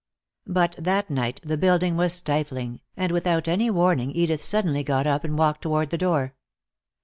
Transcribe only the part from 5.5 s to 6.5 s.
toward the door.